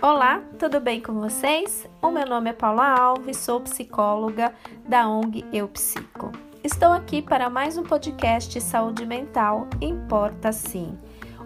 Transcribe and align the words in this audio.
Olá, 0.00 0.40
tudo 0.58 0.80
bem 0.80 1.02
com 1.02 1.12
vocês? 1.20 1.86
O 2.00 2.10
meu 2.10 2.26
nome 2.26 2.48
é 2.48 2.52
Paula 2.54 2.98
Alves, 2.98 3.36
sou 3.36 3.60
psicóloga 3.60 4.54
da 4.88 5.06
ONG 5.06 5.44
Eu 5.52 5.68
Psico. 5.68 6.32
Estou 6.64 6.90
aqui 6.90 7.20
para 7.20 7.50
mais 7.50 7.76
um 7.76 7.82
podcast 7.82 8.58
Saúde 8.62 9.04
Mental 9.04 9.68
Importa 9.78 10.52
Sim. 10.52 10.98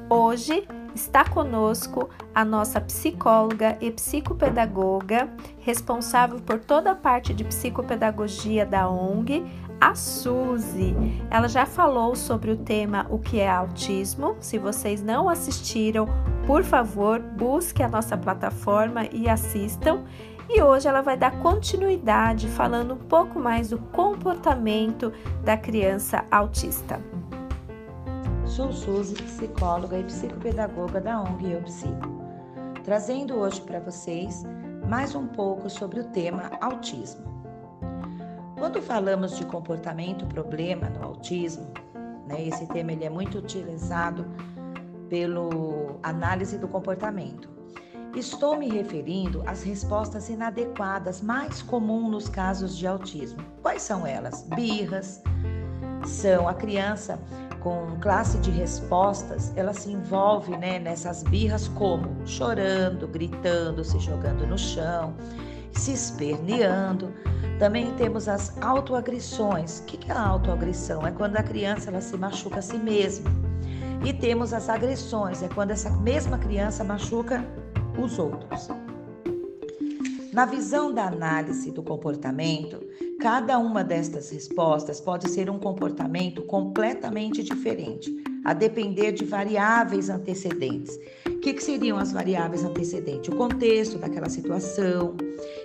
Hoje 0.09 0.68
está 0.95 1.29
conosco 1.29 2.11
a 2.32 2.45
nossa 2.45 2.80
psicóloga 2.80 3.77
e 3.80 3.90
psicopedagoga, 3.90 5.29
responsável 5.59 6.38
por 6.38 6.61
toda 6.61 6.93
a 6.93 6.95
parte 6.95 7.34
de 7.34 7.43
psicopedagogia 7.43 8.64
da 8.64 8.88
ONG, 8.88 9.45
a 9.83 9.96
Suzy. 9.96 10.95
Ela 11.29 11.49
já 11.49 11.67
falou 11.67 12.14
sobre 12.14 12.53
o 12.53 12.57
tema 12.57 13.05
o 13.11 13.19
que 13.19 13.41
é 13.41 13.51
autismo. 13.51 14.37
Se 14.39 14.57
vocês 14.57 15.03
não 15.03 15.29
assistiram, 15.29 16.07
por 16.46 16.63
favor, 16.63 17.18
busque 17.18 17.82
a 17.82 17.89
nossa 17.89 18.17
plataforma 18.17 19.07
e 19.11 19.29
assistam. 19.29 20.04
E 20.49 20.63
hoje 20.63 20.87
ela 20.87 21.00
vai 21.00 21.17
dar 21.17 21.32
continuidade 21.40 22.46
falando 22.46 22.95
um 22.95 22.99
pouco 22.99 23.40
mais 23.40 23.71
do 23.71 23.79
comportamento 23.79 25.13
da 25.43 25.57
criança 25.57 26.25
autista. 26.31 27.01
Sou 28.45 28.73
Suzy, 28.73 29.17
psicóloga 29.17 29.99
e 29.99 30.04
psicopedagoga 30.04 31.01
da 31.01 31.21
ONG 31.21 31.54
Eu 31.54 31.62
Psico, 31.62 32.23
trazendo 32.84 33.34
hoje 33.34 33.61
para 33.61 33.81
vocês 33.81 34.45
mais 34.89 35.17
um 35.17 35.27
pouco 35.27 35.69
sobre 35.69 35.98
o 35.98 36.05
tema 36.05 36.53
autismo. 36.61 37.31
Quando 38.62 38.80
falamos 38.80 39.36
de 39.36 39.44
comportamento 39.44 40.25
problema 40.25 40.89
no 40.89 41.03
autismo, 41.03 41.66
né, 42.28 42.47
esse 42.47 42.64
tema 42.69 42.92
ele 42.92 43.05
é 43.05 43.11
muito 43.11 43.39
utilizado 43.39 44.25
pelo 45.08 45.98
análise 46.00 46.56
do 46.58 46.69
comportamento. 46.69 47.50
Estou 48.14 48.56
me 48.56 48.69
referindo 48.69 49.42
às 49.48 49.64
respostas 49.64 50.28
inadequadas 50.28 51.20
mais 51.20 51.61
comuns 51.61 52.09
nos 52.09 52.28
casos 52.28 52.78
de 52.78 52.87
autismo. 52.87 53.42
Quais 53.61 53.83
são 53.83 54.06
elas? 54.06 54.45
Birras, 54.55 55.20
são 56.06 56.47
a 56.47 56.55
criança 56.55 57.19
com 57.59 57.98
classe 58.00 58.39
de 58.39 58.53
respostas, 58.53 59.53
ela 59.56 59.72
se 59.72 59.91
envolve 59.91 60.56
né, 60.56 60.78
nessas 60.78 61.25
birras 61.25 61.67
como 61.67 62.25
chorando, 62.25 63.09
gritando, 63.09 63.84
se 63.84 63.98
jogando 63.98 64.47
no 64.47 64.56
chão, 64.56 65.15
se 65.73 65.92
esperneando. 65.92 67.12
Também 67.59 67.92
temos 67.95 68.28
as 68.28 68.61
autoagressões. 68.61 69.81
O 69.81 69.84
que 69.84 70.11
é 70.11 70.15
a 70.15 70.20
autoagressão? 70.20 71.06
É 71.06 71.11
quando 71.11 71.37
a 71.37 71.42
criança 71.42 71.91
ela 71.91 72.01
se 72.01 72.17
machuca 72.17 72.59
a 72.59 72.62
si 72.62 72.77
mesma. 72.77 73.31
E 74.05 74.12
temos 74.12 74.53
as 74.53 74.69
agressões, 74.69 75.43
é 75.43 75.48
quando 75.48 75.70
essa 75.70 75.91
mesma 75.91 76.37
criança 76.37 76.83
machuca 76.83 77.45
os 77.97 78.19
outros. 78.19 78.69
Na 80.33 80.45
visão 80.47 80.93
da 80.93 81.06
análise 81.06 81.70
do 81.70 81.83
comportamento, 81.83 82.81
cada 83.20 83.59
uma 83.59 83.84
destas 83.84 84.31
respostas 84.31 84.98
pode 85.00 85.28
ser 85.28 85.50
um 85.50 85.59
comportamento 85.59 86.43
completamente 86.43 87.43
diferente, 87.43 88.11
a 88.45 88.55
depender 88.55 89.12
de 89.12 89.25
variáveis 89.25 90.09
antecedentes. 90.09 90.98
Que, 91.43 91.53
que 91.53 91.62
seriam 91.62 91.98
as 91.98 92.12
variáveis 92.12 92.65
antecedentes? 92.65 93.29
O 93.29 93.37
contexto 93.37 93.98
daquela 93.98 94.29
situação, 94.29 95.17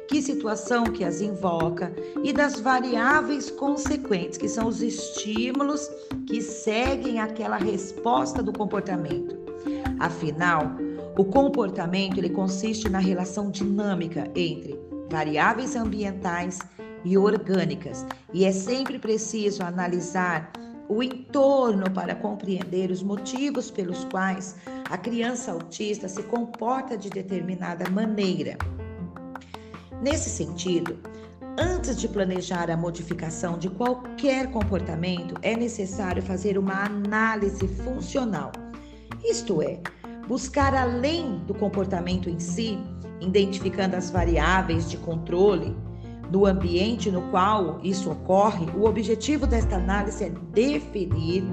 que 0.07 0.23
situação 0.23 0.85
que 0.85 1.03
as 1.03 1.21
invoca 1.21 1.95
e 2.23 2.33
das 2.33 2.59
variáveis 2.59 3.51
consequentes, 3.51 4.39
que 4.39 4.49
são 4.49 4.67
os 4.67 4.81
estímulos 4.81 5.87
que 6.25 6.41
seguem 6.41 7.19
aquela 7.19 7.57
resposta 7.57 8.41
do 8.41 8.51
comportamento. 8.51 9.37
Afinal, 9.99 10.63
o 11.15 11.23
comportamento 11.23 12.17
ele 12.17 12.29
consiste 12.29 12.89
na 12.89 12.99
relação 12.99 13.51
dinâmica 13.51 14.31
entre 14.35 14.79
variáveis 15.11 15.75
ambientais 15.75 16.57
e 17.05 17.15
orgânicas, 17.19 18.03
e 18.33 18.45
é 18.45 18.51
sempre 18.51 18.97
preciso 18.97 19.61
analisar 19.61 20.51
o 20.89 21.03
entorno 21.03 21.89
para 21.91 22.15
compreender 22.15 22.91
os 22.91 23.03
motivos 23.03 23.69
pelos 23.69 24.05
quais 24.05 24.55
a 24.89 24.97
criança 24.97 25.51
autista 25.51 26.07
se 26.07 26.23
comporta 26.23 26.97
de 26.97 27.09
determinada 27.09 27.89
maneira. 27.89 28.57
Nesse 30.01 30.29
sentido, 30.29 30.97
antes 31.57 31.99
de 31.99 32.07
planejar 32.07 32.69
a 32.69 32.77
modificação 32.77 33.57
de 33.57 33.69
qualquer 33.69 34.51
comportamento, 34.51 35.35
é 35.41 35.55
necessário 35.55 36.21
fazer 36.21 36.57
uma 36.57 36.85
análise 36.85 37.67
funcional. 37.67 38.51
Isto 39.25 39.61
é, 39.61 39.79
buscar 40.27 40.73
além 40.73 41.39
do 41.39 41.53
comportamento 41.53 42.29
em 42.29 42.39
si, 42.39 42.77
identificando 43.19 43.95
as 43.95 44.09
variáveis 44.09 44.89
de 44.89 44.97
controle 44.97 45.75
do 46.29 46.45
ambiente 46.45 47.09
no 47.09 47.21
qual 47.29 47.79
isso 47.83 48.11
ocorre, 48.11 48.65
o 48.75 48.85
objetivo 48.85 49.47
desta 49.47 49.75
análise 49.77 50.23
é 50.23 50.29
definir 50.51 51.43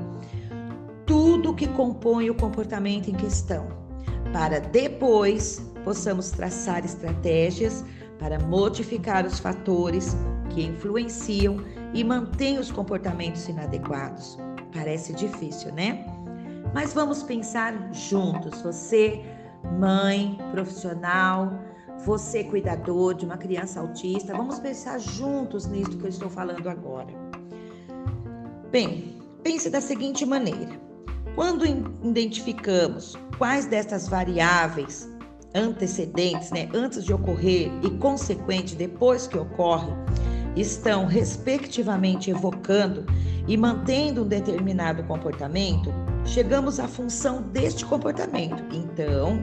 tudo 1.07 1.55
que 1.55 1.67
compõe 1.69 2.31
o 2.31 2.35
comportamento 2.35 3.09
em 3.09 3.15
questão, 3.15 3.67
para 4.33 4.59
depois 4.59 5.61
possamos 5.85 6.31
traçar 6.31 6.85
estratégias 6.85 7.85
para 8.19 8.39
modificar 8.39 9.27
os 9.27 9.39
fatores 9.39 10.17
que 10.51 10.65
influenciam 10.65 11.59
e 11.93 12.03
mantêm 12.03 12.59
os 12.59 12.71
comportamentos 12.71 13.47
inadequados. 13.49 14.39
Parece 14.73 15.13
difícil, 15.13 15.73
né? 15.73 16.07
Mas 16.73 16.93
vamos 16.93 17.23
pensar 17.23 17.75
juntos, 17.93 18.63
você, 18.63 19.23
mãe, 19.79 20.39
profissional, 20.51 21.53
você, 22.05 22.45
cuidador 22.45 23.15
de 23.15 23.25
uma 23.25 23.37
criança 23.37 23.81
autista, 23.81 24.35
vamos 24.35 24.59
pensar 24.59 24.99
juntos 24.99 25.67
nisso 25.67 25.97
que 25.97 26.05
eu 26.05 26.11
estou 26.11 26.29
falando 26.29 26.69
agora. 26.69 27.09
Bem, 28.71 29.17
pense 29.43 29.71
da 29.71 29.81
seguinte 29.81 30.27
maneira: 30.27 30.81
quando 31.35 31.65
identificamos 31.67 33.17
quais 33.39 33.67
dessas 33.67 34.09
variáveis 34.09 35.09
antecedentes, 35.55 36.51
né, 36.51 36.69
antes 36.75 37.05
de 37.05 37.13
ocorrer 37.13 37.71
e 37.83 37.91
consequente 37.99 38.75
depois 38.75 39.27
que 39.27 39.39
ocorre, 39.39 39.93
estão 40.57 41.07
respectivamente 41.07 42.31
evocando 42.31 43.07
e 43.47 43.57
mantendo 43.57 44.23
um 44.23 44.27
determinado 44.27 45.03
comportamento, 45.05 45.93
chegamos 46.25 46.81
à 46.81 46.89
função 46.89 47.43
deste 47.43 47.85
comportamento. 47.85 48.63
Então, 48.73 49.39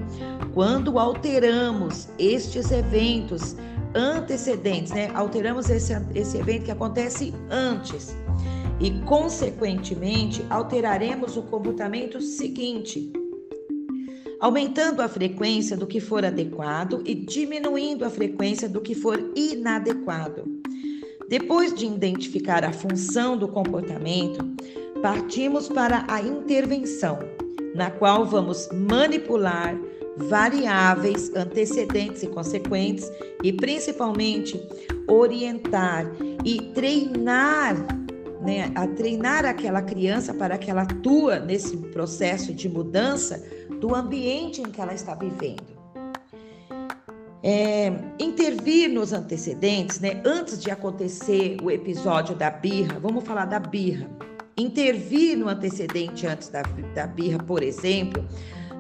quando 0.54 0.98
alteramos 0.98 2.10
estes 2.18 2.72
eventos 2.72 3.56
antecedentes, 3.94 4.92
né? 4.92 5.12
Alteramos 5.14 5.70
esse, 5.70 5.94
esse 6.16 6.38
evento 6.38 6.66
que 6.66 6.72
acontece 6.72 7.34
antes 7.50 8.16
e, 8.80 8.92
consequentemente, 9.02 10.46
alteraremos 10.50 11.38
o 11.38 11.44
comportamento 11.44 12.22
seguinte, 12.22 13.12
aumentando 14.40 15.02
a 15.02 15.08
frequência 15.08 15.78
do 15.78 15.86
que 15.86 16.00
for 16.00 16.26
adequado 16.26 17.04
e 17.06 17.14
diminuindo 17.14 18.06
a 18.06 18.10
frequência 18.10 18.68
do 18.68 18.82
que 18.82 18.96
for 18.96 19.20
inadequado. 19.36 20.44
Depois 21.30 21.74
de 21.74 21.86
identificar 21.86 22.64
a 22.66 22.74
função 22.74 23.38
do 23.38 23.48
comportamento, 23.48 24.44
partimos 25.02 25.68
para 25.68 26.06
a 26.08 26.22
intervenção, 26.22 27.20
na 27.76 27.90
qual 27.90 28.26
vamos 28.26 28.70
manipular 28.72 29.76
variáveis 30.18 31.32
antecedentes 31.36 32.22
e 32.24 32.28
consequentes 32.28 33.12
e 33.44 33.52
principalmente 33.52 34.62
orientar 35.08 36.06
e 36.46 36.62
treinar, 36.74 37.76
né, 38.42 38.72
a 38.76 38.88
treinar 38.88 39.46
aquela 39.46 39.82
criança 39.82 40.34
para 40.34 40.58
que 40.58 40.70
ela 40.70 40.84
atua 40.84 41.40
nesse 41.40 41.78
processo 41.78 42.54
de 42.54 42.70
mudança 42.70 43.44
do 43.80 43.96
ambiente 43.96 44.62
em 44.62 44.66
que 44.66 44.80
ela 44.80 44.94
está 44.94 45.16
vivendo. 45.16 45.82
É, 47.44 47.92
intervir 48.20 48.88
nos 48.88 49.14
antecedentes, 49.14 50.00
né, 50.00 50.22
antes 50.24 50.60
de 50.60 50.70
acontecer 50.70 51.58
o 51.64 51.72
episódio 51.72 52.36
da 52.36 52.52
birra, 52.52 53.00
vamos 53.00 53.24
falar 53.24 53.46
da 53.46 53.60
birra. 53.60 54.08
Intervir 54.58 55.38
no 55.38 55.48
antecedente 55.48 56.28
antes 56.28 56.50
da, 56.50 56.62
da 56.94 57.08
birra, 57.08 57.40
por 57.40 57.64
exemplo, 57.64 58.26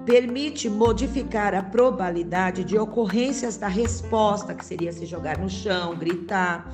permite 0.05 0.69
modificar 0.69 1.53
a 1.53 1.63
probabilidade 1.63 2.63
de 2.63 2.77
ocorrências 2.77 3.57
da 3.57 3.67
resposta, 3.67 4.53
que 4.53 4.65
seria 4.65 4.91
se 4.91 5.05
jogar 5.05 5.37
no 5.37 5.49
chão, 5.49 5.95
gritar 5.95 6.71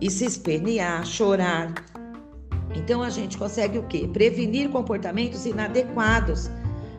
e 0.00 0.10
se 0.10 0.24
espernear, 0.24 1.04
chorar. 1.04 1.74
Então 2.74 3.02
a 3.02 3.10
gente 3.10 3.36
consegue 3.36 3.78
o 3.78 3.82
quê? 3.84 4.08
Prevenir 4.12 4.68
comportamentos 4.70 5.46
inadequados, 5.46 6.50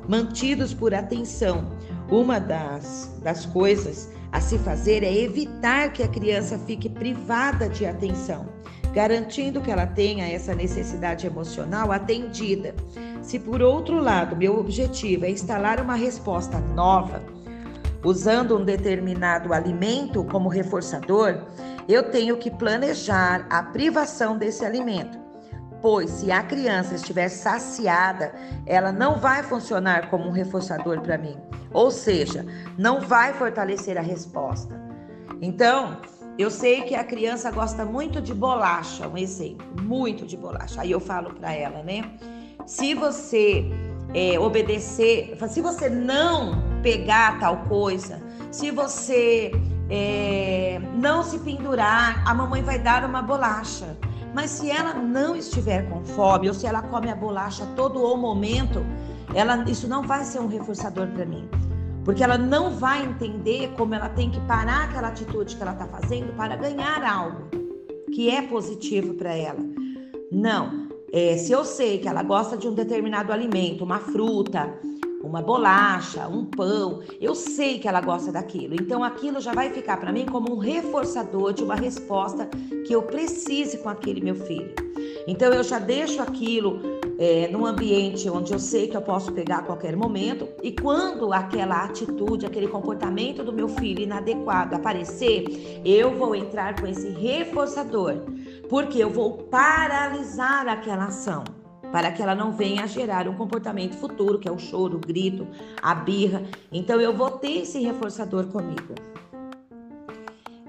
mantidos 0.07 0.73
por 0.73 0.93
atenção. 0.93 1.71
Uma 2.09 2.39
das, 2.39 3.15
das 3.21 3.45
coisas 3.45 4.09
a 4.31 4.41
se 4.41 4.57
fazer 4.59 5.03
é 5.03 5.13
evitar 5.13 5.93
que 5.93 6.03
a 6.03 6.07
criança 6.07 6.57
fique 6.59 6.89
privada 6.89 7.69
de 7.69 7.85
atenção 7.85 8.47
garantindo 8.93 9.61
que 9.61 9.71
ela 9.71 9.85
tenha 9.85 10.27
essa 10.27 10.53
necessidade 10.55 11.27
emocional 11.27 11.91
atendida. 11.91 12.73
Se 13.21 13.39
por 13.39 13.61
outro 13.61 13.99
lado, 13.99 14.35
meu 14.35 14.59
objetivo 14.59 15.25
é 15.25 15.29
instalar 15.29 15.79
uma 15.79 15.95
resposta 15.95 16.59
nova, 16.59 17.21
usando 18.03 18.57
um 18.57 18.63
determinado 18.63 19.53
alimento 19.53 20.23
como 20.25 20.49
reforçador, 20.49 21.43
eu 21.87 22.03
tenho 22.11 22.37
que 22.37 22.51
planejar 22.51 23.45
a 23.49 23.63
privação 23.63 24.37
desse 24.37 24.63
alimento. 24.63 25.17
Pois 25.81 26.09
se 26.09 26.31
a 26.31 26.43
criança 26.43 26.95
estiver 26.95 27.29
saciada, 27.29 28.33
ela 28.65 28.91
não 28.91 29.17
vai 29.17 29.43
funcionar 29.43 30.09
como 30.09 30.27
um 30.27 30.31
reforçador 30.31 31.01
para 31.01 31.17
mim. 31.17 31.37
Ou 31.71 31.89
seja, 31.89 32.45
não 32.77 33.01
vai 33.01 33.33
fortalecer 33.33 33.97
a 33.97 34.01
resposta. 34.01 34.79
Então, 35.41 35.97
eu 36.39 36.49
sei 36.49 36.83
que 36.83 36.95
a 36.95 37.03
criança 37.03 37.51
gosta 37.51 37.83
muito 37.83 38.21
de 38.21 38.33
bolacha, 38.33 39.05
um 39.09 39.17
exemplo, 39.17 39.67
muito 39.81 40.25
de 40.25 40.37
bolacha. 40.37 40.79
Aí 40.79 40.89
eu 40.89 40.99
falo 41.01 41.33
para 41.33 41.53
ela, 41.53 41.83
né? 41.83 42.09
Se 42.65 42.93
você 42.93 43.69
é, 44.13 44.39
obedecer, 44.39 45.37
se 45.49 45.59
você 45.59 45.89
não 45.89 46.63
pegar 46.81 47.41
tal 47.41 47.57
coisa, 47.65 48.21
se 48.53 48.71
você 48.71 49.51
é, 49.89 50.79
não 50.95 51.23
se 51.23 51.39
pendurar, 51.39 52.23
a 52.25 52.33
mamãe 52.33 52.63
vai 52.63 52.79
dar 52.79 53.03
uma 53.03 53.21
bolacha. 53.21 53.97
Mas 54.33 54.51
se 54.51 54.71
ela 54.71 54.93
não 54.93 55.35
estiver 55.35 55.89
com 55.89 56.05
fome 56.05 56.47
ou 56.47 56.53
se 56.53 56.65
ela 56.65 56.81
come 56.83 57.11
a 57.11 57.15
bolacha 57.17 57.67
todo 57.75 58.01
o 58.01 58.15
momento, 58.15 58.85
ela, 59.35 59.61
isso 59.69 59.89
não 59.89 60.03
vai 60.03 60.23
ser 60.23 60.39
um 60.39 60.47
reforçador 60.47 61.07
para 61.07 61.25
mim. 61.25 61.49
Porque 62.03 62.23
ela 62.23 62.37
não 62.37 62.71
vai 62.71 63.03
entender 63.03 63.71
como 63.77 63.93
ela 63.93 64.09
tem 64.09 64.29
que 64.29 64.39
parar 64.41 64.85
aquela 64.85 65.09
atitude 65.09 65.55
que 65.55 65.61
ela 65.61 65.73
está 65.73 65.85
fazendo 65.87 66.35
para 66.35 66.55
ganhar 66.55 67.03
algo 67.03 67.49
que 68.11 68.29
é 68.29 68.41
positivo 68.41 69.13
para 69.13 69.33
ela. 69.33 69.59
Não. 70.31 70.89
É, 71.11 71.37
se 71.37 71.51
eu 71.51 71.65
sei 71.65 71.97
que 71.97 72.07
ela 72.07 72.21
gosta 72.21 72.55
de 72.57 72.67
um 72.67 72.73
determinado 72.73 73.31
alimento, 73.31 73.83
uma 73.83 73.99
fruta, 73.99 74.71
uma 75.23 75.41
bolacha, 75.41 76.27
um 76.27 76.45
pão, 76.45 77.01
eu 77.19 77.35
sei 77.35 77.79
que 77.79 77.87
ela 77.87 78.01
gosta 78.01 78.31
daquilo. 78.31 78.75
Então 78.75 79.03
aquilo 79.03 79.39
já 79.39 79.53
vai 79.53 79.69
ficar 79.69 79.97
para 79.97 80.11
mim 80.11 80.25
como 80.25 80.53
um 80.53 80.57
reforçador 80.57 81.53
de 81.53 81.63
uma 81.63 81.75
resposta 81.75 82.47
que 82.85 82.93
eu 82.93 83.03
precise 83.03 83.77
com 83.79 83.89
aquele 83.89 84.21
meu 84.21 84.35
filho. 84.35 84.73
Então 85.27 85.51
eu 85.53 85.63
já 85.63 85.79
deixo 85.79 86.21
aquilo 86.21 86.98
é, 87.19 87.49
num 87.49 87.65
ambiente 87.65 88.29
onde 88.29 88.53
eu 88.53 88.59
sei 88.59 88.87
que 88.87 88.95
eu 88.95 89.01
posso 89.01 89.33
pegar 89.33 89.57
a 89.57 89.63
qualquer 89.63 89.93
momento 89.93 90.47
e 90.63 90.71
quando 90.71 91.33
aquela 91.33 91.83
atitude, 91.83 92.45
aquele 92.45 92.69
comportamento 92.69 93.43
do 93.43 93.51
meu 93.51 93.67
filho 93.67 94.01
inadequado 94.01 94.73
aparecer, 94.73 95.81
eu 95.83 96.15
vou 96.15 96.33
entrar 96.33 96.79
com 96.79 96.87
esse 96.87 97.09
reforçador 97.09 98.15
porque 98.69 99.03
eu 99.03 99.09
vou 99.09 99.33
paralisar 99.33 100.65
aquela 100.69 101.07
ação 101.07 101.43
para 101.91 102.09
que 102.09 102.21
ela 102.21 102.35
não 102.35 102.53
venha 102.53 102.83
a 102.83 102.87
gerar 102.87 103.27
um 103.27 103.35
comportamento 103.35 103.95
futuro, 103.95 104.39
que 104.39 104.47
é 104.47 104.51
o 104.51 104.59
choro, 104.59 104.97
o 104.97 104.99
grito, 104.99 105.45
a 105.81 105.95
birra. 105.95 106.43
Então 106.71 107.01
eu 107.01 107.11
vou 107.11 107.31
ter 107.31 107.63
esse 107.63 107.79
reforçador 107.79 108.45
comigo. 108.45 108.93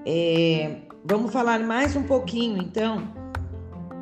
É, 0.03 0.77
vamos 1.05 1.31
falar 1.31 1.59
mais 1.59 1.95
um 1.95 2.01
pouquinho, 2.03 2.57
então, 2.57 3.07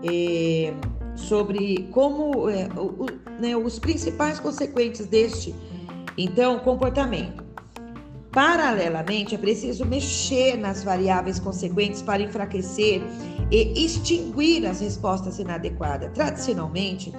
é, 0.01 0.73
sobre 1.19 1.89
como 1.91 2.49
é, 2.49 2.67
o, 2.75 3.05
né, 3.39 3.55
os 3.55 3.77
principais 3.77 4.39
consequências 4.39 5.07
deste, 5.07 5.53
então, 6.17 6.59
comportamento. 6.59 7.43
Paralelamente, 8.31 9.33
é 9.33 9.37
preciso 9.37 9.85
mexer 9.85 10.55
nas 10.55 10.83
variáveis 10.83 11.39
consequentes 11.39 12.01
para 12.01 12.21
enfraquecer 12.21 13.01
e 13.49 13.85
extinguir 13.85 14.65
as 14.67 14.81
respostas 14.81 15.39
inadequadas. 15.39 16.11
Tradicionalmente, 16.13 17.11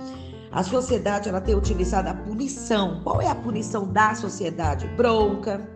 a 0.53 0.63
sociedade 0.63 1.29
ela 1.29 1.41
tem 1.41 1.55
utilizado 1.55 2.09
a 2.09 2.15
punição. 2.15 3.01
Qual 3.03 3.21
é 3.21 3.29
a 3.29 3.35
punição 3.35 3.89
da 3.89 4.15
sociedade? 4.15 4.87
Bronca, 4.97 5.69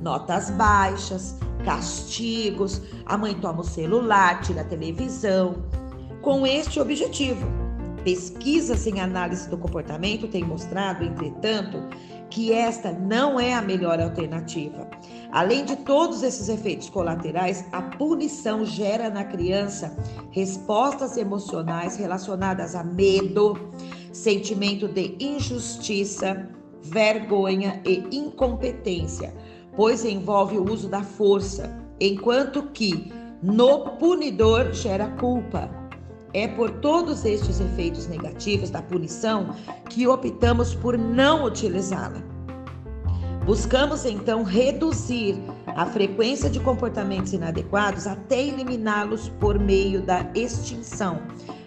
notas 0.00 0.50
baixas, 0.50 1.36
castigos, 1.64 2.80
a 3.04 3.18
mãe 3.18 3.34
toma 3.34 3.60
o 3.60 3.64
celular, 3.64 4.40
tira 4.40 4.62
a 4.62 4.64
televisão, 4.64 5.64
com 6.22 6.46
este 6.46 6.80
objetivo. 6.80 7.67
Pesquisas 8.04 8.86
em 8.86 9.00
análise 9.00 9.48
do 9.48 9.58
comportamento 9.58 10.28
têm 10.28 10.44
mostrado, 10.44 11.04
entretanto, 11.04 11.78
que 12.30 12.52
esta 12.52 12.92
não 12.92 13.38
é 13.40 13.54
a 13.54 13.62
melhor 13.62 14.00
alternativa. 14.00 14.88
Além 15.30 15.64
de 15.64 15.76
todos 15.76 16.22
esses 16.22 16.48
efeitos 16.48 16.88
colaterais, 16.88 17.64
a 17.72 17.82
punição 17.82 18.64
gera 18.64 19.10
na 19.10 19.24
criança 19.24 19.96
respostas 20.30 21.16
emocionais 21.16 21.96
relacionadas 21.96 22.74
a 22.74 22.84
medo, 22.84 23.70
sentimento 24.12 24.88
de 24.88 25.16
injustiça, 25.20 26.48
vergonha 26.82 27.80
e 27.84 28.06
incompetência, 28.12 29.34
pois 29.76 30.04
envolve 30.04 30.56
o 30.56 30.70
uso 30.70 30.88
da 30.88 31.02
força, 31.02 31.78
enquanto 32.00 32.62
que 32.70 33.12
no 33.42 33.90
punidor 33.96 34.72
gera 34.72 35.08
culpa. 35.10 35.77
É 36.34 36.46
por 36.46 36.70
todos 36.70 37.24
estes 37.24 37.60
efeitos 37.60 38.06
negativos 38.06 38.70
da 38.70 38.82
punição 38.82 39.54
que 39.88 40.06
optamos 40.06 40.74
por 40.74 40.98
não 40.98 41.44
utilizá-la. 41.44 42.22
Buscamos 43.48 44.04
então 44.04 44.42
reduzir 44.42 45.34
a 45.68 45.86
frequência 45.86 46.50
de 46.50 46.60
comportamentos 46.60 47.32
inadequados 47.32 48.06
até 48.06 48.46
eliminá-los 48.46 49.30
por 49.40 49.58
meio 49.58 50.02
da 50.02 50.30
extinção. 50.34 51.22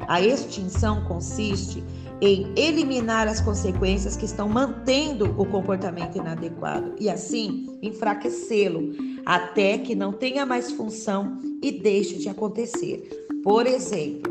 A 0.08 0.22
extinção 0.22 1.04
consiste 1.06 1.84
em 2.22 2.54
eliminar 2.56 3.28
as 3.28 3.42
consequências 3.42 4.16
que 4.16 4.26
estão 4.26 4.48
mantendo 4.48 5.34
o 5.42 5.46
comportamento 5.46 6.20
inadequado 6.20 6.94
e 7.00 7.10
assim 7.10 7.80
enfraquecê-lo 7.82 8.94
até 9.26 9.80
que 9.80 9.96
não 9.96 10.14
tenha 10.14 10.46
mais 10.46 10.72
função 10.72 11.40
e 11.64 11.72
deixe 11.72 12.20
de 12.20 12.30
acontecer. 12.30 13.26
Por 13.44 13.66
exemplo, 13.66 14.31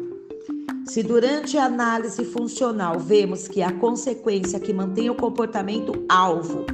se 0.90 1.04
durante 1.04 1.56
a 1.56 1.66
análise 1.66 2.25
funcional 2.25 2.98
vemos 2.98 3.46
que 3.46 3.62
a 3.62 3.70
consequência 3.70 4.58
que 4.58 4.72
mantém 4.72 5.08
o 5.08 5.14
comportamento 5.14 5.92
alvo 6.08 6.66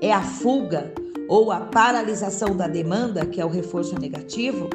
é 0.00 0.10
a 0.10 0.22
fuga 0.22 0.90
ou 1.28 1.52
a 1.52 1.60
paralisação 1.60 2.56
da 2.56 2.66
demanda, 2.66 3.26
que 3.26 3.38
é 3.38 3.44
o 3.44 3.50
reforço 3.50 4.00
negativo, 4.00 4.70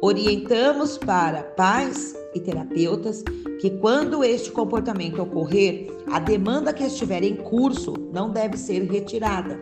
orientamos 0.00 0.96
para 0.96 1.42
pais 1.42 2.16
e 2.34 2.40
terapeutas 2.40 3.22
que 3.60 3.68
quando 3.68 4.24
este 4.24 4.50
comportamento 4.50 5.20
ocorrer, 5.20 5.86
a 6.10 6.18
demanda 6.18 6.72
que 6.72 6.84
estiver 6.84 7.22
em 7.22 7.36
curso 7.36 7.92
não 8.14 8.30
deve 8.30 8.56
ser 8.56 8.82
retirada. 8.90 9.60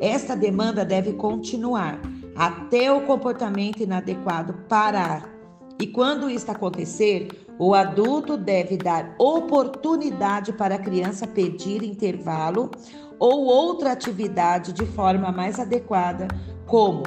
Esta 0.00 0.34
demanda 0.34 0.84
deve 0.84 1.12
continuar 1.12 2.00
até 2.34 2.90
o 2.90 3.02
comportamento 3.02 3.84
inadequado 3.84 4.52
parar. 4.68 5.32
E 5.78 5.86
quando 5.86 6.28
isso 6.28 6.50
acontecer, 6.50 7.28
o 7.58 7.74
adulto 7.74 8.36
deve 8.36 8.76
dar 8.76 9.14
oportunidade 9.18 10.52
para 10.52 10.74
a 10.74 10.78
criança 10.78 11.26
pedir 11.26 11.82
intervalo 11.82 12.70
ou 13.18 13.46
outra 13.46 13.92
atividade 13.92 14.72
de 14.72 14.84
forma 14.84 15.32
mais 15.32 15.58
adequada, 15.58 16.28
como 16.66 17.04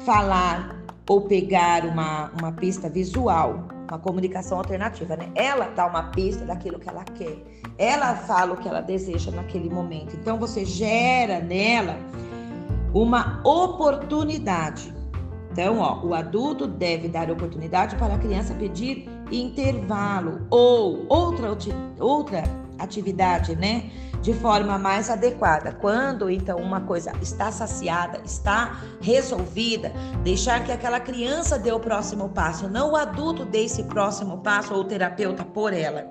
falar 0.00 0.80
ou 1.08 1.22
pegar 1.22 1.84
uma, 1.84 2.30
uma 2.38 2.52
pista 2.52 2.88
visual, 2.88 3.64
uma 3.88 3.98
comunicação 3.98 4.58
alternativa, 4.58 5.16
né? 5.16 5.28
Ela 5.34 5.66
dá 5.70 5.86
uma 5.86 6.04
pista 6.04 6.44
daquilo 6.44 6.78
que 6.78 6.88
ela 6.88 7.04
quer, 7.04 7.36
ela 7.76 8.14
fala 8.14 8.52
o 8.52 8.56
que 8.56 8.68
ela 8.68 8.80
deseja 8.80 9.32
naquele 9.32 9.68
momento. 9.68 10.14
Então 10.14 10.38
você 10.38 10.64
gera 10.64 11.40
nela 11.40 11.96
uma 12.94 13.40
oportunidade. 13.44 14.94
Então, 15.50 15.80
ó, 15.80 16.00
o 16.04 16.14
adulto 16.14 16.68
deve 16.68 17.08
dar 17.08 17.28
oportunidade 17.28 17.96
para 17.96 18.14
a 18.14 18.18
criança 18.18 18.54
pedir 18.54 19.08
intervalo 19.30 20.46
ou 20.50 21.06
outra, 21.08 21.56
outra 21.98 22.42
atividade, 22.78 23.54
né? 23.54 23.90
De 24.22 24.34
forma 24.34 24.78
mais 24.78 25.08
adequada. 25.08 25.72
Quando 25.72 26.28
então 26.28 26.58
uma 26.58 26.80
coisa 26.82 27.12
está 27.22 27.50
saciada, 27.50 28.20
está 28.24 28.82
resolvida, 29.00 29.92
deixar 30.22 30.64
que 30.64 30.72
aquela 30.72 31.00
criança 31.00 31.58
dê 31.58 31.72
o 31.72 31.80
próximo 31.80 32.28
passo, 32.28 32.68
não 32.68 32.92
o 32.92 32.96
adulto 32.96 33.44
dê 33.44 33.64
esse 33.64 33.84
próximo 33.84 34.38
passo 34.38 34.74
ou 34.74 34.80
o 34.80 34.84
terapeuta 34.84 35.44
por 35.44 35.72
ela. 35.72 36.06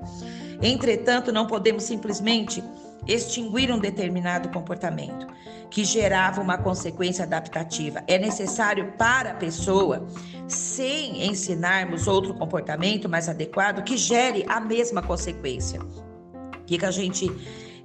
Entretanto, 0.61 1.31
não 1.31 1.45
podemos 1.45 1.83
simplesmente 1.83 2.63
extinguir 3.07 3.71
um 3.71 3.79
determinado 3.79 4.49
comportamento 4.49 5.27
que 5.69 5.83
gerava 5.83 6.41
uma 6.41 6.57
consequência 6.57 7.23
adaptativa. 7.23 8.03
É 8.07 8.17
necessário 8.17 8.93
para 8.97 9.31
a 9.31 9.33
pessoa, 9.35 10.07
sem 10.47 11.27
ensinarmos 11.27 12.07
outro 12.07 12.33
comportamento 12.33 13.07
mais 13.07 13.29
adequado, 13.29 13.83
que 13.83 13.97
gere 13.97 14.45
a 14.47 14.59
mesma 14.59 15.01
consequência. 15.01 15.79
O 15.81 16.65
que, 16.65 16.77
que 16.77 16.85
a 16.85 16.91
gente 16.91 17.31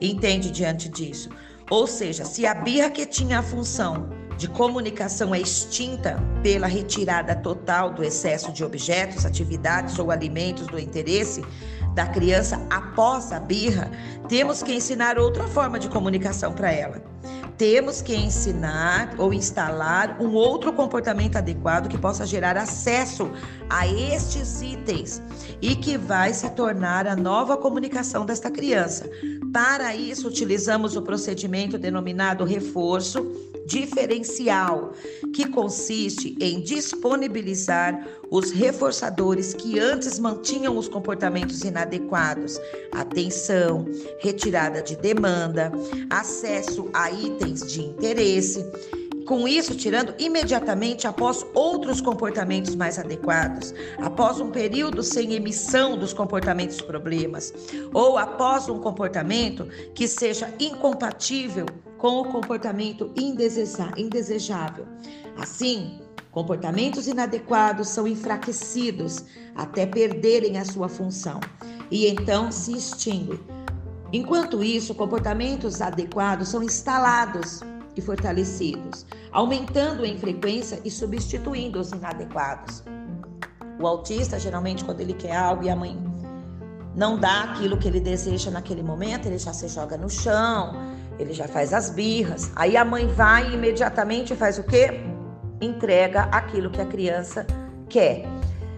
entende 0.01 0.51
diante 0.51 0.89
disso? 0.89 1.29
Ou 1.71 1.87
seja, 1.87 2.25
se 2.25 2.47
a 2.47 2.55
birra 2.55 2.91
que 2.91 3.07
tinha 3.07 3.39
a 3.39 3.43
função 3.43 4.09
de 4.37 4.49
comunicação 4.49 5.35
é 5.35 5.41
extinta 5.41 6.19
pela 6.43 6.67
retirada 6.67 7.35
total 7.37 7.91
do 7.91 8.03
excesso 8.03 8.53
de 8.53 8.65
objetos, 8.65 9.25
atividades 9.25 9.99
ou 9.99 10.11
alimentos 10.11 10.67
do 10.67 10.79
interesse 10.79 11.43
da 11.95 12.07
criança 12.07 12.61
após 12.69 13.33
a 13.33 13.39
birra, 13.39 13.91
temos 14.29 14.63
que 14.63 14.75
ensinar 14.75 15.19
outra 15.19 15.47
forma 15.47 15.79
de 15.79 15.89
comunicação 15.89 16.53
para 16.53 16.73
ela. 16.73 17.01
Temos 17.57 18.03
que 18.03 18.17
ensinar 18.17 19.15
ou 19.17 19.33
instalar 19.33 20.21
um 20.21 20.33
outro 20.33 20.73
comportamento 20.73 21.37
adequado 21.37 21.89
que 21.89 21.97
possa 21.97 22.27
gerar 22.27 22.57
acesso 22.57 23.31
a 23.69 23.87
estes 23.87 24.63
itens 24.63 25.23
e 25.61 25.75
que 25.75 25.97
vai 25.97 26.33
se 26.33 26.51
tornar 26.51 27.07
a 27.07 27.17
nova 27.17 27.57
comunicação 27.57 28.27
desta 28.27 28.51
criança. 28.51 29.09
Para 29.53 29.95
isso, 29.95 30.29
utilizamos 30.29 30.97
o 30.97 31.03
procedimento 31.03 31.79
denominado 31.79 32.45
reforço 32.45 33.25
diferencial, 33.67 34.93
que 35.33 35.49
consiste 35.49 36.37
em 36.41 36.61
disponibilizar 36.61 38.07
os 38.31 38.51
reforçadores 38.51 39.55
que 39.55 39.79
antes 39.79 40.19
mantinham 40.19 40.77
os 40.77 40.89
comportamentos 40.89 41.63
inadequados, 41.63 42.59
atenção, 42.93 43.87
retirada 44.21 44.83
de 44.83 44.97
demanda, 44.97 45.73
acesso 46.11 46.89
a 46.93 47.11
itens 47.11 47.61
de 47.73 47.83
interesse. 47.83 48.65
Com 49.27 49.49
isso, 49.49 49.75
tirando 49.75 50.15
imediatamente 50.19 51.07
após 51.07 51.47
outros 51.55 52.01
comportamentos 52.01 52.75
mais 52.75 52.99
adequados, 52.99 53.73
após 53.99 54.39
um 54.39 54.51
período 54.51 55.03
sem 55.03 55.33
emissão 55.33 55.97
dos 55.97 56.13
comportamentos 56.13 56.81
problemas, 56.83 57.53
ou 57.95 58.19
após 58.19 58.69
um 58.69 58.79
comportamento 58.79 59.67
que 59.95 60.07
seja 60.07 60.53
incompatível 60.61 61.65
com 61.97 62.21
o 62.21 62.25
comportamento 62.29 63.11
indesejável. 63.17 64.87
Assim, 65.39 66.01
comportamentos 66.31 67.07
inadequados 67.07 67.89
são 67.89 68.07
enfraquecidos 68.07 69.25
até 69.55 69.87
perderem 69.87 70.59
a 70.59 70.67
sua 70.67 70.89
função 70.89 71.41
e 71.91 72.07
então 72.07 72.53
se 72.53 72.73
extinguem. 72.73 73.41
Enquanto 74.13 74.63
isso, 74.63 74.95
comportamentos 74.95 75.81
adequados 75.81 76.49
são 76.49 76.63
instalados 76.63 77.61
e 77.97 78.01
fortalecidos, 78.01 79.07
aumentando 79.33 80.05
em 80.05 80.19
frequência 80.19 80.81
e 80.85 80.91
substituindo 80.91 81.79
os 81.79 81.93
inadequados. 81.93 82.83
O 83.81 83.87
autista, 83.87 84.39
geralmente, 84.39 84.85
quando 84.85 85.01
ele 85.01 85.15
quer 85.15 85.37
algo 85.37 85.65
e 85.65 85.71
a 85.71 85.77
mãe 85.77 85.99
não 86.95 87.19
dá 87.19 87.45
aquilo 87.45 87.77
que 87.77 87.89
ele 87.89 88.01
deseja 88.01 88.51
naquele 88.51 88.83
momento, 88.83 89.27
ele 89.27 89.39
já 89.39 89.53
se 89.53 89.67
joga 89.69 89.97
no 89.97 90.09
chão, 90.09 90.75
ele 91.19 91.33
já 91.33 91.49
faz 91.49 91.73
as 91.73 91.91
birras. 91.91 92.53
Aí 92.55 92.77
a 92.77 92.85
mãe 92.85 93.07
vai 93.09 93.51
e 93.51 93.55
imediatamente 93.55 94.35
faz 94.37 94.59
o 94.59 94.63
quê? 94.63 95.01
Entrega 95.61 96.23
aquilo 96.31 96.71
que 96.71 96.81
a 96.81 96.87
criança 96.87 97.47
quer. 97.89 98.25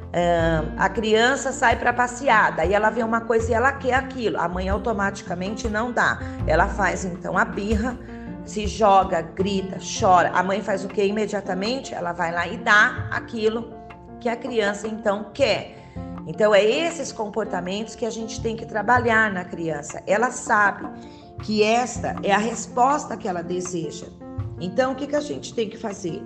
Uh, 0.06 0.72
a 0.78 0.88
criança 0.88 1.52
sai 1.52 1.76
para 1.78 1.92
passear, 1.92 2.56
daí 2.56 2.72
ela 2.72 2.88
vê 2.88 3.02
uma 3.02 3.20
coisa 3.20 3.50
e 3.50 3.54
ela 3.54 3.72
quer 3.72 3.94
aquilo. 3.94 4.40
A 4.40 4.48
mãe 4.48 4.66
automaticamente 4.66 5.68
não 5.68 5.92
dá. 5.92 6.18
Ela 6.46 6.68
faz 6.68 7.04
então 7.04 7.36
a 7.36 7.44
birra, 7.44 7.98
se 8.46 8.66
joga, 8.66 9.20
grita, 9.20 9.78
chora. 9.78 10.30
A 10.30 10.42
mãe 10.42 10.62
faz 10.62 10.84
o 10.84 10.88
que 10.88 11.04
imediatamente? 11.04 11.92
Ela 11.92 12.12
vai 12.12 12.32
lá 12.32 12.46
e 12.46 12.56
dá 12.56 13.08
aquilo 13.10 13.74
que 14.20 14.28
a 14.28 14.36
criança 14.36 14.86
então 14.86 15.30
quer. 15.34 15.92
Então 16.26 16.54
é 16.54 16.64
esses 16.64 17.12
comportamentos 17.12 17.94
que 17.94 18.06
a 18.06 18.10
gente 18.10 18.40
tem 18.40 18.56
que 18.56 18.64
trabalhar 18.64 19.30
na 19.30 19.44
criança. 19.44 20.02
Ela 20.06 20.30
sabe 20.30 20.88
que 21.42 21.62
esta 21.62 22.16
é 22.22 22.32
a 22.32 22.38
resposta 22.38 23.16
que 23.16 23.28
ela 23.28 23.42
deseja. 23.42 24.06
Então, 24.60 24.92
o 24.92 24.94
que, 24.94 25.06
que 25.06 25.16
a 25.16 25.20
gente 25.20 25.52
tem 25.52 25.68
que 25.68 25.76
fazer? 25.76 26.22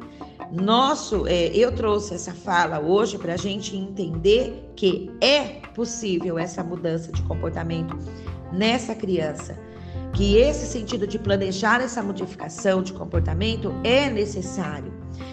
Nosso, 0.52 1.26
é, 1.26 1.48
eu 1.48 1.72
trouxe 1.72 2.14
essa 2.14 2.32
fala 2.32 2.78
hoje 2.80 3.18
para 3.18 3.34
a 3.34 3.36
gente 3.36 3.76
entender 3.76 4.72
que 4.76 5.10
é 5.20 5.60
possível 5.74 6.38
essa 6.38 6.62
mudança 6.62 7.12
de 7.12 7.22
comportamento 7.22 7.96
nessa 8.52 8.94
criança, 8.94 9.58
que 10.20 10.36
esse 10.36 10.66
sentido 10.66 11.06
de 11.06 11.18
planejar 11.18 11.80
essa 11.80 12.02
modificação 12.02 12.82
de 12.82 12.92
comportamento 12.92 13.72
é 13.82 14.10
necessário. 14.10 14.92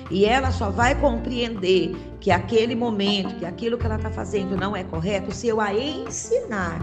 E 0.10 0.24
ela 0.24 0.50
só 0.50 0.70
vai 0.70 0.96
compreender 0.98 1.94
que 2.22 2.32
aquele 2.32 2.74
momento, 2.74 3.36
que 3.36 3.46
aquilo 3.46 3.77
que 3.77 3.86
ela 3.86 3.98
está 3.98 4.10
fazendo 4.10 4.56
não 4.56 4.74
é 4.74 4.86
correto, 4.86 5.36
se 5.36 5.46
eu 5.46 5.60
a 5.60 5.74
ensinar 5.74 6.79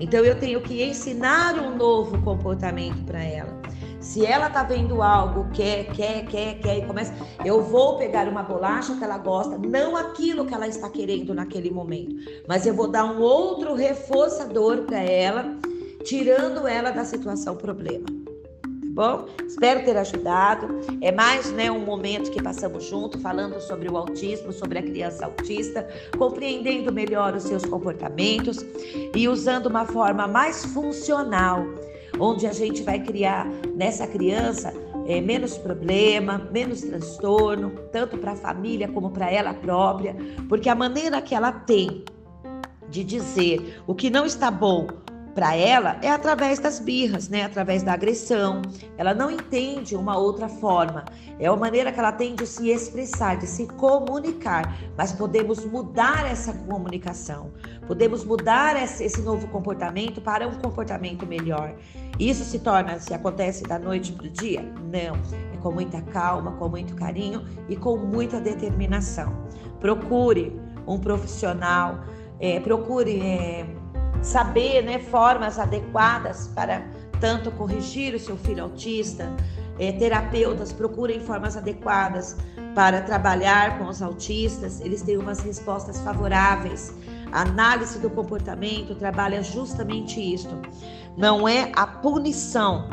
então 0.00 0.24
eu 0.24 0.38
tenho 0.38 0.62
que 0.62 0.82
ensinar 0.82 1.56
um 1.58 1.76
novo 1.76 2.20
comportamento 2.22 3.04
para 3.04 3.22
ela. 3.22 3.60
Se 4.00 4.24
ela 4.24 4.48
tá 4.48 4.62
vendo 4.62 5.02
algo, 5.02 5.50
quer, 5.52 5.92
quer, 5.92 6.24
quer, 6.24 6.58
quer 6.58 6.78
e 6.78 6.86
começa, 6.86 7.12
eu 7.44 7.62
vou 7.62 7.98
pegar 7.98 8.26
uma 8.26 8.42
bolacha 8.42 8.96
que 8.96 9.04
ela 9.04 9.18
gosta, 9.18 9.58
não 9.58 9.94
aquilo 9.94 10.46
que 10.46 10.54
ela 10.54 10.66
está 10.66 10.88
querendo 10.88 11.34
naquele 11.34 11.70
momento, 11.70 12.16
mas 12.48 12.66
eu 12.66 12.72
vou 12.72 12.88
dar 12.88 13.04
um 13.04 13.20
outro 13.20 13.74
reforçador 13.74 14.84
para 14.84 15.00
ela, 15.00 15.54
tirando 16.04 16.66
ela 16.66 16.90
da 16.90 17.04
situação 17.04 17.56
problema 17.56 18.06
bom? 19.00 19.26
Espero 19.46 19.82
ter 19.82 19.96
ajudado. 19.96 20.68
É 21.00 21.10
mais 21.10 21.50
né, 21.52 21.70
um 21.70 21.80
momento 21.80 22.30
que 22.30 22.42
passamos 22.42 22.84
junto, 22.84 23.18
falando 23.18 23.58
sobre 23.60 23.90
o 23.90 23.96
autismo, 23.96 24.52
sobre 24.52 24.78
a 24.78 24.82
criança 24.82 25.24
autista, 25.24 25.88
compreendendo 26.18 26.92
melhor 26.92 27.34
os 27.34 27.44
seus 27.44 27.64
comportamentos 27.64 28.58
e 29.14 29.26
usando 29.26 29.66
uma 29.66 29.86
forma 29.86 30.28
mais 30.28 30.66
funcional, 30.66 31.64
onde 32.18 32.46
a 32.46 32.52
gente 32.52 32.82
vai 32.82 33.00
criar 33.00 33.46
nessa 33.74 34.06
criança 34.06 34.70
é, 35.06 35.18
menos 35.18 35.56
problema, 35.56 36.46
menos 36.52 36.82
transtorno, 36.82 37.70
tanto 37.90 38.18
para 38.18 38.32
a 38.32 38.36
família 38.36 38.86
como 38.88 39.10
para 39.10 39.30
ela 39.30 39.54
própria, 39.54 40.14
porque 40.46 40.68
a 40.68 40.74
maneira 40.74 41.22
que 41.22 41.34
ela 41.34 41.52
tem 41.52 42.04
de 42.90 43.02
dizer 43.02 43.82
o 43.86 43.94
que 43.94 44.10
não 44.10 44.26
está 44.26 44.50
bom 44.50 44.88
para 45.34 45.54
ela 45.54 45.96
é 46.02 46.10
através 46.10 46.58
das 46.58 46.78
birras, 46.78 47.28
né? 47.28 47.44
Através 47.44 47.82
da 47.82 47.92
agressão. 47.92 48.62
Ela 48.98 49.14
não 49.14 49.30
entende 49.30 49.94
uma 49.94 50.16
outra 50.16 50.48
forma. 50.48 51.04
É 51.38 51.46
a 51.46 51.56
maneira 51.56 51.92
que 51.92 51.98
ela 51.98 52.12
tem 52.12 52.34
de 52.34 52.46
se 52.46 52.68
expressar, 52.68 53.36
de 53.36 53.46
se 53.46 53.66
comunicar. 53.66 54.76
Mas 54.96 55.12
podemos 55.12 55.64
mudar 55.64 56.26
essa 56.30 56.52
comunicação. 56.52 57.50
Podemos 57.86 58.24
mudar 58.24 58.76
esse 58.76 59.20
novo 59.22 59.46
comportamento 59.48 60.20
para 60.20 60.46
um 60.46 60.58
comportamento 60.58 61.26
melhor. 61.26 61.74
Isso 62.18 62.44
se 62.44 62.58
torna, 62.58 62.98
se 62.98 63.14
acontece 63.14 63.62
da 63.62 63.78
noite 63.78 64.12
para 64.12 64.26
o 64.26 64.30
dia? 64.30 64.62
Não. 64.92 65.16
É 65.54 65.56
com 65.62 65.72
muita 65.72 66.02
calma, 66.02 66.52
com 66.52 66.68
muito 66.68 66.94
carinho 66.94 67.44
e 67.68 67.76
com 67.76 67.96
muita 67.96 68.40
determinação. 68.40 69.32
Procure 69.80 70.60
um 70.86 70.98
profissional, 70.98 72.00
é, 72.38 72.58
procure. 72.60 73.20
É, 73.20 73.79
saber 74.22 74.82
né, 74.82 74.98
formas 74.98 75.58
adequadas 75.58 76.48
para 76.48 76.82
tanto 77.20 77.50
corrigir 77.52 78.14
o 78.14 78.18
seu 78.18 78.36
filho 78.36 78.64
autista, 78.64 79.30
é, 79.78 79.92
terapeutas 79.92 80.72
procurem 80.72 81.20
formas 81.20 81.56
adequadas 81.56 82.36
para 82.74 83.00
trabalhar 83.02 83.78
com 83.78 83.86
os 83.86 84.00
autistas, 84.00 84.80
eles 84.80 85.02
têm 85.02 85.16
umas 85.16 85.40
respostas 85.40 86.00
favoráveis. 86.00 86.94
A 87.32 87.42
análise 87.42 87.98
do 87.98 88.10
comportamento 88.10 88.94
trabalha 88.94 89.42
justamente 89.42 90.20
isto. 90.20 90.60
Não 91.16 91.48
é 91.48 91.72
a 91.74 91.86
punição 91.86 92.88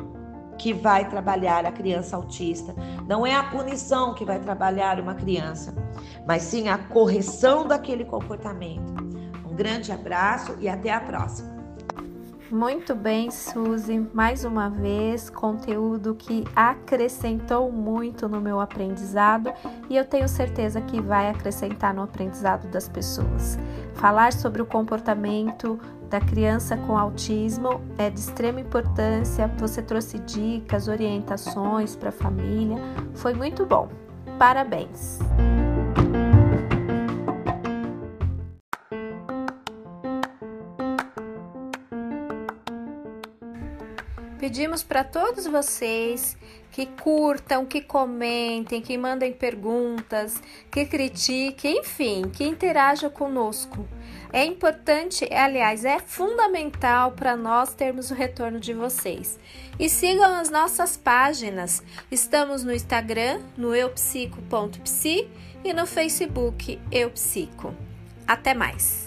que 0.58 0.74
vai 0.74 1.08
trabalhar 1.08 1.66
a 1.66 1.72
criança 1.72 2.16
autista, 2.16 2.76
não 3.08 3.26
é 3.26 3.36
a 3.36 3.44
punição 3.44 4.14
que 4.16 4.26
vai 4.26 4.40
trabalhar 4.40 5.00
uma 5.00 5.14
criança, 5.14 5.74
mas 6.26 6.42
sim 6.44 6.68
a 6.68 6.78
correção 6.78 7.68
daquele 7.68 8.04
comportamento 8.04 8.97
grande 9.58 9.92
abraço 9.92 10.56
e 10.60 10.70
até 10.70 10.94
a 10.94 11.02
próxima. 11.02 11.58
Muito 12.50 12.96
bem, 12.96 13.30
Suzy, 13.30 14.08
mais 14.14 14.46
uma 14.46 14.70
vez, 14.70 15.30
conteúdo 15.30 16.16
que 16.16 16.46
acrescentou 16.56 17.70
muito 17.70 18.30
no 18.30 18.40
meu 18.40 18.62
aprendizado 18.62 19.52
e 19.90 19.98
eu 19.98 20.06
tenho 20.06 20.30
certeza 20.30 20.80
que 20.80 21.02
vai 21.02 21.30
acrescentar 21.30 21.94
no 21.94 22.04
aprendizado 22.04 22.70
das 22.70 22.88
pessoas. 22.88 23.60
Falar 23.96 24.32
sobre 24.32 24.62
o 24.62 24.66
comportamento 24.66 25.78
da 26.10 26.22
criança 26.22 26.78
com 26.78 26.98
autismo 26.98 27.82
é 27.98 28.10
de 28.10 28.20
extrema 28.20 28.62
importância. 28.62 29.52
Você 29.58 29.82
trouxe 29.82 30.18
dicas, 30.20 30.88
orientações 30.88 31.98
para 31.98 32.10
a 32.10 32.14
família, 32.14 32.78
foi 33.14 33.34
muito 33.34 33.66
bom. 33.66 33.90
Parabéns! 34.40 35.20
Pedimos 44.48 44.82
para 44.82 45.04
todos 45.04 45.46
vocês 45.46 46.38
que 46.72 46.86
curtam, 46.86 47.66
que 47.66 47.82
comentem, 47.82 48.82
que 48.82 48.98
mandem 48.98 49.34
perguntas, 49.34 50.42
que 50.72 50.86
critiquem, 50.86 51.80
enfim, 51.80 52.30
que 52.34 52.46
interajam 52.46 53.10
conosco. 53.10 53.86
É 54.32 54.46
importante, 54.46 55.28
aliás, 55.34 55.84
é 55.84 56.00
fundamental 56.00 57.12
para 57.12 57.36
nós 57.36 57.74
termos 57.74 58.10
o 58.10 58.14
retorno 58.14 58.58
de 58.58 58.74
vocês. 58.74 59.38
E 59.78 59.90
sigam 59.90 60.34
as 60.36 60.50
nossas 60.50 60.96
páginas. 60.96 61.84
Estamos 62.10 62.64
no 62.64 62.72
Instagram, 62.72 63.42
no 63.58 63.76
eupsico.psi 63.76 65.28
e 65.62 65.74
no 65.74 65.86
Facebook 65.86 66.80
Eupsico. 66.90 67.76
Até 68.26 68.54
mais! 68.54 69.07